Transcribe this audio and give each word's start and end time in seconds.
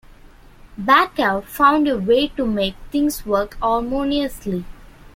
Baca 0.79 1.43
found 1.43 1.87
a 1.87 1.95
way 1.95 2.27
to 2.29 2.43
make 2.43 2.73
things 2.91 3.23
work 3.23 3.55
harmoniously. 3.61 4.65